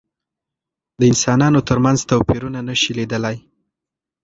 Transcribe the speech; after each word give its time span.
د 0.99 1.01
انسانانو 1.11 1.59
تر 1.69 1.77
منځ 1.85 1.99
توپيرونه 2.11 2.59
نشي 2.69 2.91
لیدلای. 2.97 3.37